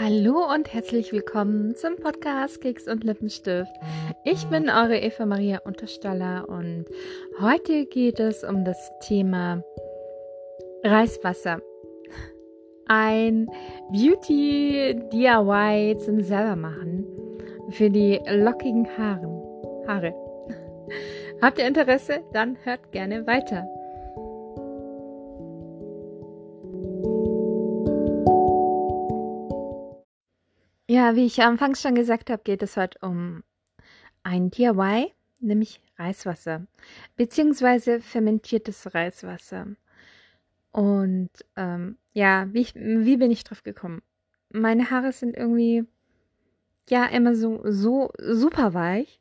[0.00, 3.72] Hallo und herzlich willkommen zum Podcast Keks und Lippenstift.
[4.24, 6.84] Ich bin eure Eva Maria Unterstaller und
[7.40, 9.64] heute geht es um das Thema
[10.84, 11.60] Reiswasser.
[12.86, 13.50] Ein
[13.90, 17.04] Beauty DIY zum selbermachen
[17.70, 19.42] für die lockigen Haaren.
[19.88, 20.14] Haare.
[21.42, 22.20] Habt ihr Interesse?
[22.32, 23.66] Dann hört gerne weiter.
[31.14, 33.42] Wie ich anfangs schon gesagt habe, geht es heute um
[34.22, 36.66] ein DIY, nämlich Reiswasser,
[37.16, 39.68] beziehungsweise fermentiertes Reiswasser.
[40.70, 44.02] Und ähm, ja, wie, ich, wie bin ich drauf gekommen?
[44.50, 45.84] Meine Haare sind irgendwie
[46.88, 49.20] ja immer so, so super weich,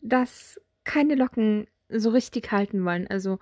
[0.00, 3.06] dass keine Locken so richtig halten wollen.
[3.08, 3.38] Also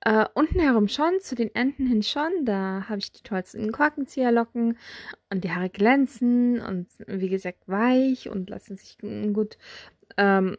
[0.00, 2.44] äh, unten herum schon, zu den Enden hin schon.
[2.44, 4.78] Da habe ich die tollsten Korkenzieherlocken
[5.30, 8.98] und die Haare glänzen und wie gesagt weich und lassen sich
[9.32, 9.58] gut
[10.16, 10.56] ähm,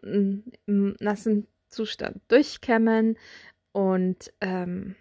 [0.66, 3.18] im nassen Zustand durchkämmen.
[3.72, 4.96] Und ähm,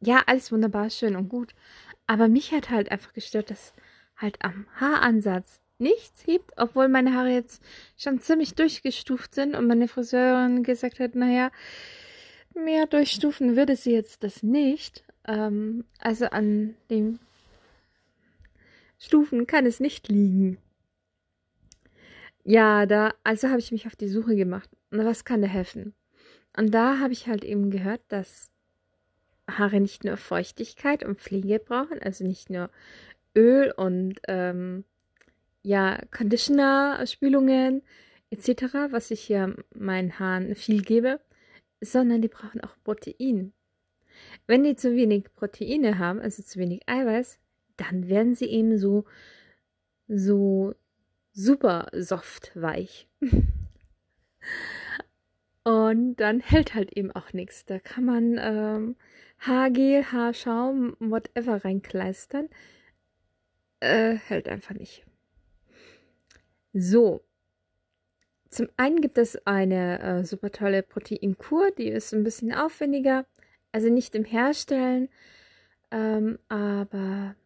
[0.00, 1.54] ja, alles wunderbar, schön und gut.
[2.06, 3.74] Aber mich hat halt einfach gestört, dass
[4.16, 7.62] halt am Haaransatz nichts hebt, obwohl meine Haare jetzt
[7.98, 11.50] schon ziemlich durchgestuft sind und meine Friseurin gesagt hat, naja,
[12.56, 15.04] mehr durchstufen würde sie jetzt das nicht.
[15.26, 17.18] Ähm, also an den
[18.98, 20.58] Stufen kann es nicht liegen.
[22.44, 24.70] Ja, da, also habe ich mich auf die Suche gemacht.
[24.90, 25.94] Was kann da helfen?
[26.56, 28.50] Und da habe ich halt eben gehört, dass
[29.48, 32.70] Haare nicht nur Feuchtigkeit und Pflege brauchen, also nicht nur
[33.36, 34.84] Öl und ähm,
[35.62, 37.82] ja, Conditioner, Spülungen
[38.30, 41.20] etc., was ich hier meinen Haaren viel gebe,
[41.80, 43.52] sondern die brauchen auch Protein.
[44.46, 47.38] Wenn die zu wenig Proteine haben, also zu wenig Eiweiß,
[47.76, 49.04] dann werden sie eben so,
[50.08, 50.74] so
[51.32, 53.08] super soft weich.
[55.64, 57.64] Und dann hält halt eben auch nichts.
[57.64, 58.96] Da kann man ähm,
[59.40, 62.48] Haargel, Haarschaum, whatever reinkleistern.
[63.80, 65.04] Äh, hält einfach nicht.
[66.72, 67.25] So,
[68.56, 73.26] zum einen gibt es eine äh, super tolle Proteinkur, die ist ein bisschen aufwendiger,
[73.70, 75.10] also nicht im Herstellen,
[75.90, 77.36] ähm, aber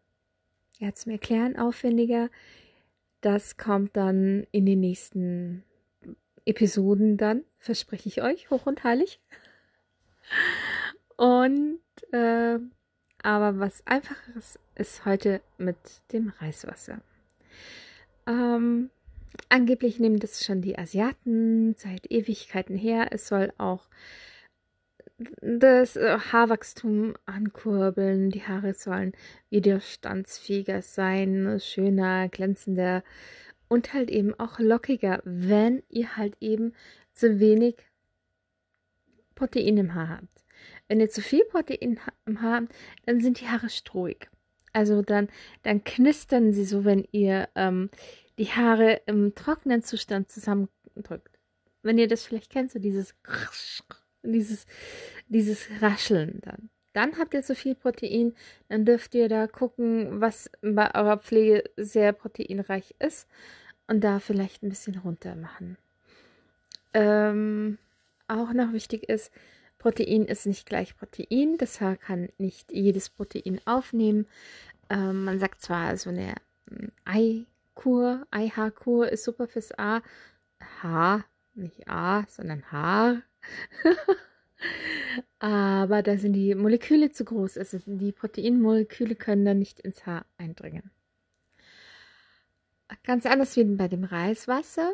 [0.78, 2.30] ja, zum Erklären aufwendiger.
[3.22, 5.64] Das kommt dann in den nächsten
[6.44, 9.20] Episoden dann, verspreche ich euch, hoch und heilig.
[11.16, 11.80] Und
[12.12, 12.60] äh,
[13.20, 15.76] aber was einfaches ist heute mit
[16.12, 17.00] dem Reiswasser.
[18.28, 18.90] Ähm,
[19.48, 23.08] Angeblich nehmen das schon die Asiaten seit Ewigkeiten her.
[23.10, 23.88] Es soll auch
[25.42, 28.30] das äh, Haarwachstum ankurbeln.
[28.30, 29.12] Die Haare sollen
[29.50, 33.02] widerstandsfähiger sein, schöner, glänzender
[33.68, 36.74] und halt eben auch lockiger, wenn ihr halt eben
[37.12, 37.76] zu wenig
[39.34, 40.44] Protein im Haar habt.
[40.88, 42.74] Wenn ihr zu viel Protein im Haar habt,
[43.06, 44.28] dann sind die Haare strohig.
[44.72, 45.28] Also dann,
[45.62, 47.90] dann knistern sie so, wenn ihr ähm,
[48.40, 51.38] die Haare im trockenen Zustand zusammendrückt.
[51.82, 53.14] Wenn ihr das vielleicht kennt, so dieses,
[54.22, 54.66] dieses,
[55.28, 56.70] dieses Rascheln dann.
[56.94, 58.34] Dann habt ihr zu viel Protein,
[58.68, 63.28] dann dürft ihr da gucken, was bei eurer Pflege sehr proteinreich ist
[63.86, 65.76] und da vielleicht ein bisschen runter machen.
[66.94, 67.78] Ähm,
[68.26, 69.30] auch noch wichtig ist,
[69.78, 71.58] Protein ist nicht gleich Protein.
[71.58, 74.26] Das Haar kann nicht jedes Protein aufnehmen.
[74.88, 76.34] Ähm, man sagt zwar, so eine
[76.70, 77.44] ähm, Ei
[77.74, 80.02] Kur, Eihaarkur ist super fürs A.
[80.82, 83.22] Haar, nicht A, sondern Haar.
[85.38, 87.56] Aber da sind die Moleküle zu groß.
[87.58, 90.90] Also die Proteinmoleküle können dann nicht ins Haar eindringen.
[93.04, 94.92] Ganz anders wie bei dem Reiswasser.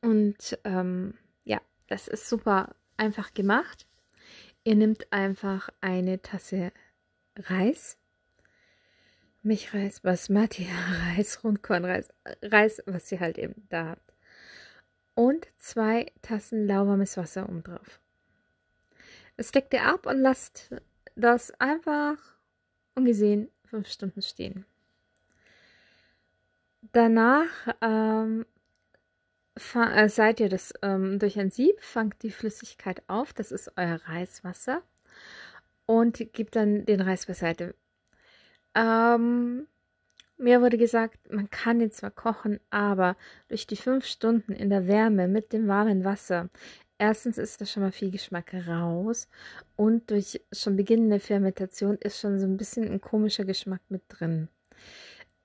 [0.00, 1.14] Und ähm,
[1.44, 3.86] ja, das ist super einfach gemacht.
[4.64, 6.72] Ihr nehmt einfach eine Tasse
[7.36, 7.96] Reis,
[9.42, 10.68] Milchreis, Basmati,
[11.16, 12.08] Reis, Rundkornreis,
[12.42, 14.12] Reis, was ihr halt eben da habt.
[15.14, 18.00] Und zwei Tassen lauwarmes Wasser oben drauf.
[19.36, 20.70] Das deckt ihr ab und lasst
[21.16, 22.16] das einfach
[22.94, 24.66] ungesehen fünf Stunden stehen.
[26.92, 27.46] Danach
[27.80, 28.44] ähm,
[29.74, 34.00] äh, seid ihr das ähm, durch ein Sieb, fangt die Flüssigkeit auf, das ist euer
[34.06, 34.82] Reiswasser
[35.86, 37.74] und gebt dann den Reis beiseite.
[38.74, 39.66] Ähm,
[40.38, 43.16] mir wurde gesagt, man kann den zwar kochen, aber
[43.48, 46.48] durch die fünf Stunden in der Wärme mit dem warmen Wasser,
[46.98, 49.28] erstens ist da schon mal viel Geschmack raus
[49.76, 54.48] und durch schon beginnende Fermentation ist schon so ein bisschen ein komischer Geschmack mit drin.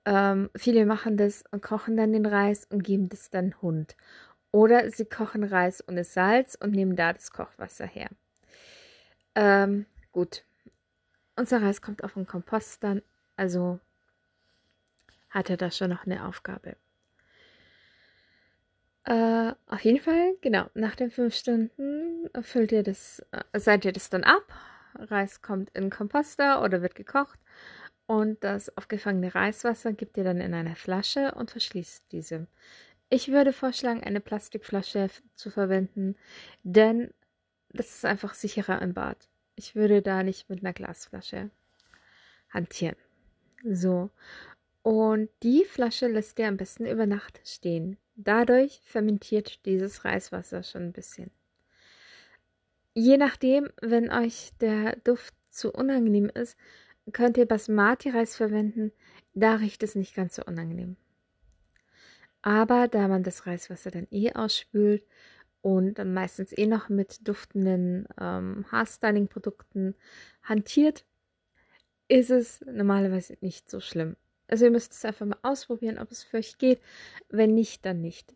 [0.06, 3.96] Ähm, viele machen das und kochen dann den Reis und geben das dann Hund.
[4.52, 8.08] Oder sie kochen Reis ohne Salz und nehmen da das Kochwasser her.
[9.34, 10.44] Ähm, gut.
[11.36, 13.02] Unser Reis kommt auf den Kompost dann,
[13.36, 13.80] also
[15.30, 16.76] hat er da schon noch eine Aufgabe.
[19.04, 23.92] Äh, auf jeden Fall, genau, nach den fünf Stunden füllt ihr das, äh, seid ihr
[23.92, 24.42] das dann ab.
[24.98, 27.38] Reis kommt in Komposter oder wird gekocht
[28.06, 32.46] und das aufgefangene Reiswasser gibt ihr dann in eine Flasche und verschließt diese.
[33.08, 36.16] Ich würde vorschlagen, eine Plastikflasche zu verwenden,
[36.64, 37.12] denn
[37.70, 39.28] das ist einfach sicherer im Bad.
[39.54, 41.50] Ich würde da nicht mit einer Glasflasche
[42.50, 42.96] hantieren.
[43.68, 44.10] So.
[44.82, 47.96] Und die Flasche lässt ihr am besten über Nacht stehen.
[48.14, 51.30] Dadurch fermentiert dieses Reiswasser schon ein bisschen.
[52.94, 56.56] Je nachdem, wenn euch der Duft zu unangenehm ist,
[57.12, 58.92] könnt ihr Basmati-Reis verwenden.
[59.34, 60.96] Da riecht es nicht ganz so unangenehm.
[62.42, 65.04] Aber da man das Reiswasser dann eh ausspült
[65.62, 69.96] und dann meistens eh noch mit duftenden ähm, Haarstyling-Produkten
[70.44, 71.04] hantiert,
[72.08, 74.16] ist es normalerweise nicht so schlimm.
[74.48, 76.80] Also ihr müsst es einfach mal ausprobieren, ob es für euch geht.
[77.28, 78.34] Wenn nicht, dann nicht.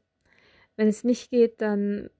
[0.76, 2.10] Wenn es nicht geht, dann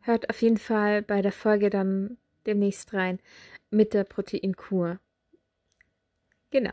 [0.00, 3.20] hört auf jeden Fall bei der Folge dann demnächst rein
[3.70, 4.98] mit der Proteinkur.
[6.50, 6.72] Genau.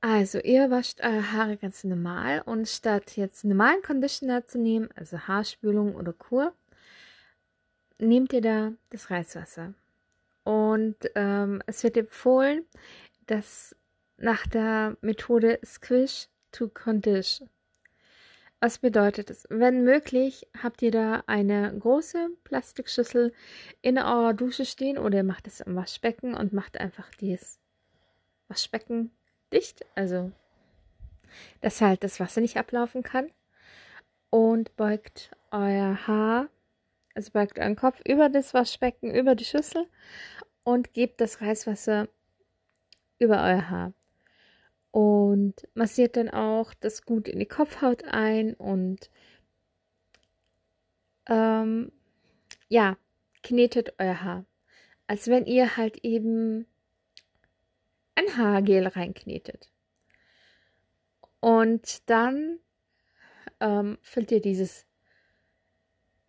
[0.00, 5.16] Also, ihr wascht eure Haare ganz normal und statt jetzt normalen Conditioner zu nehmen, also
[5.16, 6.52] Haarspülung oder Kur,
[7.98, 9.74] nehmt ihr da das Reiswasser.
[10.44, 12.64] Und ähm, es wird empfohlen,
[13.26, 13.76] dass
[14.16, 17.48] nach der Methode Squish to Condition.
[18.60, 19.44] Was bedeutet das?
[19.50, 23.32] Wenn möglich, habt ihr da eine große Plastikschüssel
[23.80, 27.58] in eurer Dusche stehen oder ihr macht es im Waschbecken und macht einfach dieses
[28.46, 29.10] Waschbecken
[29.52, 30.30] dicht, also
[31.60, 33.30] dass halt das Wasser nicht ablaufen kann
[34.30, 36.48] und beugt euer Haar,
[37.14, 39.86] also beugt euren Kopf über das Waschbecken, über die Schüssel
[40.64, 42.08] und gebt das Reiswasser
[43.18, 43.92] über euer Haar
[44.92, 49.10] und massiert dann auch das gut in die Kopfhaut ein und
[51.28, 51.90] ähm,
[52.68, 52.96] ja,
[53.42, 54.44] knetet euer Haar.
[55.06, 56.66] Als wenn ihr halt eben
[58.14, 59.70] ein Haargel reinknetet.
[61.40, 62.58] Und dann
[63.60, 64.86] ähm, füllt ihr dieses,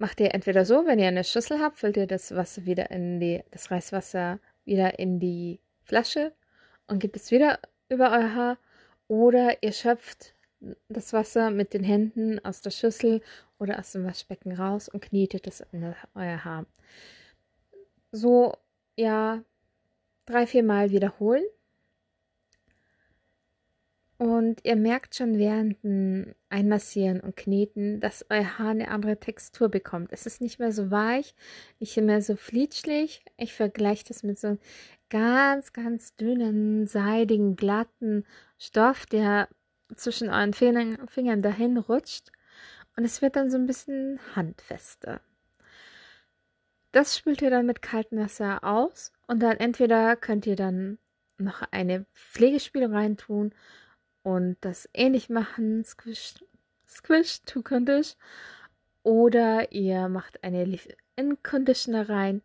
[0.04, 3.22] macht ihr entweder so, wenn ihr eine Schüssel habt, füllt ihr das Wasser wieder in
[3.22, 6.34] die, das Reiswasser wieder in die Flasche
[6.88, 7.58] und gebt es wieder
[7.88, 8.58] über euer Haar
[9.08, 10.36] oder ihr schöpft
[10.90, 13.22] das Wasser mit den Händen aus der Schüssel
[13.60, 16.66] oder aus dem Waschbecken raus und knetet es in euer Haar.
[18.12, 18.58] So,
[18.98, 19.42] ja,
[20.26, 21.46] drei, vier Mal wiederholen.
[24.24, 29.68] Und ihr merkt schon während dem Einmassieren und Kneten, dass euer Haar eine andere Textur
[29.68, 30.14] bekommt.
[30.14, 31.36] Es ist nicht mehr so weich,
[31.82, 33.26] nicht mehr so flitschlig.
[33.36, 34.58] Ich vergleiche das mit so
[35.10, 38.24] ganz, ganz dünnen, seidigen, glatten
[38.58, 39.50] Stoff, der
[39.94, 42.32] zwischen euren Fingern, dahin rutscht.
[42.96, 45.20] Und es wird dann so ein bisschen handfester.
[46.94, 50.98] Das spült ihr dann mit kaltem Wasser aus und dann entweder könnt ihr dann
[51.38, 53.54] noch eine Pflegespül reintun
[54.24, 56.36] und das ähnlich machen, squish,
[56.88, 58.18] squish to condition,
[59.04, 62.42] oder ihr macht eine Leave-In-Conditioner rein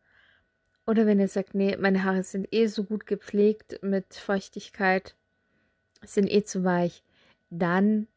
[0.87, 5.17] oder wenn ihr sagt, nee, meine Haare sind eh so gut gepflegt mit Feuchtigkeit,
[6.05, 7.05] sind eh zu weich,
[7.51, 8.09] dann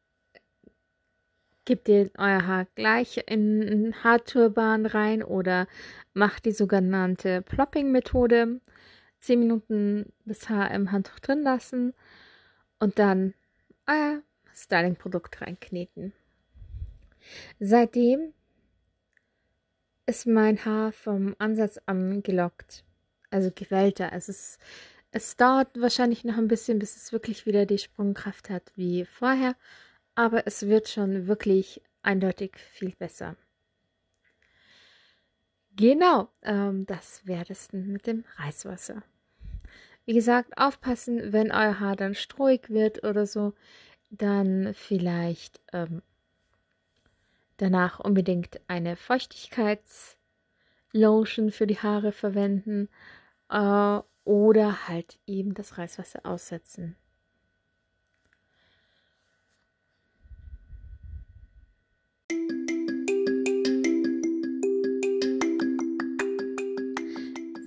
[1.66, 5.68] gebt ihr euer Haar gleich in einen Haarturban rein oder
[6.14, 8.62] macht die sogenannte Plopping-Methode.
[9.20, 11.94] Zehn Minuten das Haar im Handtuch drin lassen
[12.80, 13.36] und dann
[13.88, 14.22] euer
[14.54, 16.14] Styling-Produkt reinkneten.
[17.60, 18.34] Seitdem
[20.06, 22.84] ist mein Haar vom Ansatz an gelockt.
[23.30, 24.12] Also gewellter.
[24.14, 24.60] Es,
[25.12, 29.56] es dauert wahrscheinlich noch ein bisschen, bis es wirklich wieder die Sprungkraft hat wie vorher.
[30.16, 33.36] Aber es wird schon wirklich eindeutig viel besser.
[35.76, 39.04] Genau, ähm, das wäre das mit dem Reiswasser.
[40.06, 43.54] Wie gesagt, aufpassen, wenn euer Haar dann strohig wird oder so,
[44.10, 46.02] dann vielleicht ähm,
[47.62, 50.18] Danach unbedingt eine Feuchtigkeitslotion
[51.52, 52.90] für die Haare verwenden
[53.50, 56.96] äh, oder halt eben das Reiswasser aussetzen.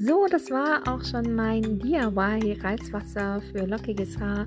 [0.07, 4.47] So, das war auch schon mein DIY Reiswasser für lockiges Haar.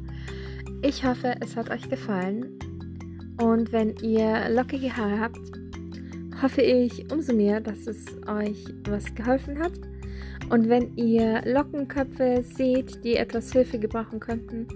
[0.83, 2.59] Ich hoffe, es hat euch gefallen.
[3.41, 5.39] Und wenn ihr lockige Haare habt,
[6.43, 9.71] hoffe ich umso mehr, dass es euch was geholfen hat.
[10.51, 14.67] Und wenn ihr Lockenköpfe seht, die etwas Hilfe gebrauchen könnten,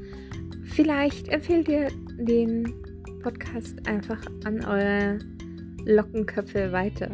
[0.63, 2.73] vielleicht empfehlt ihr den
[3.21, 5.19] Podcast einfach an eure
[5.85, 7.11] Lockenköpfe weiter.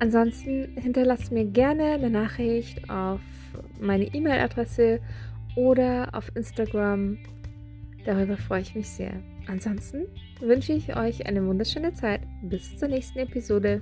[0.00, 3.20] Ansonsten hinterlasst mir gerne eine Nachricht auf
[3.80, 5.00] meine E-Mail-Adresse
[5.56, 7.18] oder auf Instagram.
[8.04, 9.22] Darüber freue ich mich sehr.
[9.46, 10.06] Ansonsten
[10.40, 12.22] wünsche ich euch eine wunderschöne Zeit.
[12.42, 13.80] Bis zur nächsten Episode.